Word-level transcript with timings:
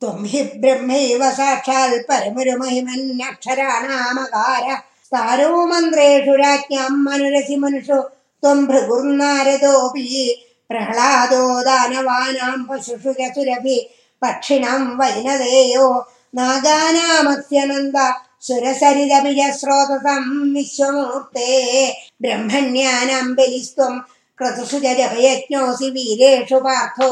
त्वं 0.00 0.18
हि 0.30 0.40
ब्रह्मैव 0.60 1.22
साक्षात् 1.38 2.06
परमरुमहिमन्यक्षराणामकार। 2.08 4.66
स्तारो 5.06 5.50
मन्त्रेषु 5.66 6.34
राज्ञां 6.42 6.92
मनुरसि 7.06 7.56
मनुषो 7.62 7.98
त्वं 8.42 8.58
भृगुर्नारदोऽपि 8.66 10.04
प्रह्लादो 10.68 11.44
दानवानां 11.66 12.58
पशुषु 12.68 13.10
चतुरपि 13.18 13.76
पक्षिणां 14.22 14.82
वैनदेयो 15.00 15.86
नागानामस्य 16.38 17.58
नन्द 17.70 17.96
सुरसरिदमिज 18.46 19.40
स्रोतसं 19.58 20.24
विश्वमूर्ते। 20.54 21.50
ब्रह्मण्यानां 22.22 23.26
बलिस्त्वं 23.36 23.94
क्रतुषु 24.38 24.78
जपयज्ञोऽसि 24.80 25.88
वीरेषु 25.96 26.58
पार्थो 26.66 27.10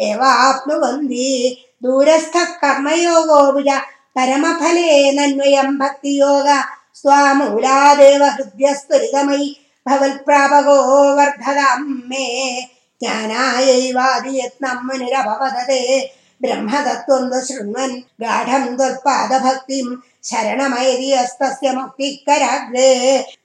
एवाप्नुवन्ति। 0.00 1.64
दूरस्थः 1.82 2.44
कर्मयोगो 2.44 3.52
भुज 3.52 3.80
परमफलेनन्वयं 4.16 5.78
भक्तियोग। 5.78 6.62
स्वामूलादेव 6.94 8.24
हृद्यस्त्वरितमयि 8.24 9.56
भवल्प्रापको 9.88 11.16
वर्धतां 11.16 11.80
मे 11.80 12.60
ज्ञानायैवादियत्नं 13.00 14.84
मुनिरभवदते 14.84 16.14
ब्रह्मतत्त्वं 16.44 17.24
तु 17.32 17.40
शृण्वन् 17.48 17.94
गाढं 18.22 18.64
त्वत्पादभक्तिं 18.78 19.86
शरणमयदि 20.30 21.10
हस्तस्य 21.14 21.68
मुक्तिकराग्रे 21.78 22.90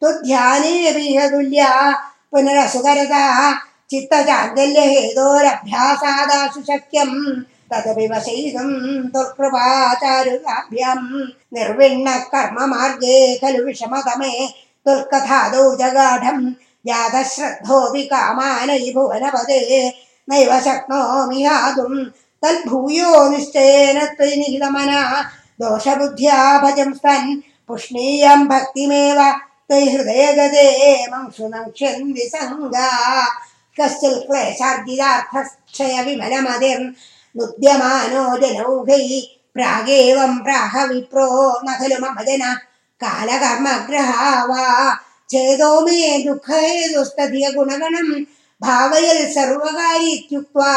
तुध्यानेऽपिह 0.01 1.17
तुल्या 1.31 1.71
पुनरसुकरता 2.31 3.23
चित्तचाञ्चल्यहेतोरभ्यासादाशु 3.91 6.61
शक्यं 6.69 7.11
तदपि 7.71 8.05
वशयितुं 8.11 8.69
तुर्कृपाचारुकाभ्यां 9.13 10.99
निर्विण्णः 11.55 12.19
कर्ममार्गे 12.33 13.17
खलु 13.41 13.61
विषमतमे 13.65 14.33
तुर्कथादौ 14.87 15.63
जगाढं 15.81 16.39
जातश्रद्धोऽपि 16.87 18.03
कामानयि 18.11 18.89
भुवनपदे 18.95 19.59
नैव 20.29 20.51
शक्नोमि 20.65 21.39
हातुं 21.43 21.93
तद्भूयो 22.43 23.29
निश्चयेन 23.29 23.97
त्वयि 24.17 24.35
निहितमना। 24.35 25.01
दोषबुद्ध्या 25.61 26.37
भजं 26.63 26.91
स्तन् 26.93 27.39
पुष्णीयं 27.67 28.39
भक्तिमेव 28.47 29.19
त्वयि 29.67 29.85
हृदयगते 29.89 30.67
मंशुनङ्क्ष्यन्ति 31.11 32.25
सङ्गा। 32.33 32.89
कश्चित् 33.79 34.25
क्लेशार्जितार्थक्षय 34.27 35.95
विमलमतिर्नुद्यमानो 36.05 38.23
जनौघैः 38.41 39.11
प्रागेवं 39.55 40.33
प्राह 40.45 40.73
विप्रो 40.85 41.27
न 41.65 41.67
खलु 41.79 41.97
मम 42.01 42.17
जन। 42.27 42.43
कालकर्मग्रहा 43.01 44.29
वा 44.45 44.65
चेदो 45.31 45.71
मे 45.81 45.99
दुःखहेतुस्तधिय 46.23 47.45
गुणगणं 47.51 48.09
भावयल् 48.61 49.31
सर्वकारि 49.33 50.09
इत्युक्त्वा 50.11 50.71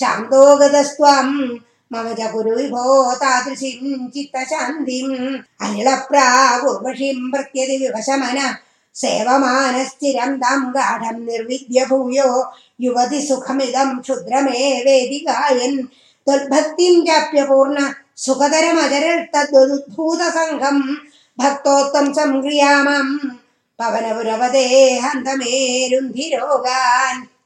शान्तो 0.00 0.56
गतस्त्वं। 0.56 1.58
मम 1.92 2.14
च 2.14 2.32
कुरु 2.32 2.56
विभो 2.56 3.14
तादृशीं 3.14 4.08
चित्तशान्तिम् 4.08 5.66
अनिलप्रागुर्वशीं 5.66 7.30
प्रत्यति 7.30 7.78
विवशमन। 7.78 8.54
सेवमानश्चिरं 8.94 10.38
तं 10.38 10.70
गाढं 10.70 11.18
निर्विद्य 11.18 11.86
भूयो। 11.86 12.52
युवति 12.80 13.26
सुखमिदं 13.26 13.98
क्षुद्रमेवेदि 13.98 15.24
गायन्। 15.28 15.86
त्वद्भक्तिं 16.26 17.02
चाप्यपूर्ण 17.02 17.92
सुखतरमजरस्तद्वुद्भूतसङ्घं 18.16 20.96
भक्तोत्तं 21.40 22.12
संक्रियामं 22.12 23.18
पवनपुरपदे 23.78 24.98
हन्तमेरुन्धिरोगान् 24.98 27.37